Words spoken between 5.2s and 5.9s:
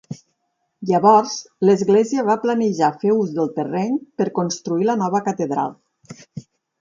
catedral.